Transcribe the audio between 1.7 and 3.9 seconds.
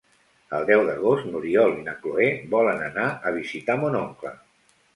i na Cloè volen anar a visitar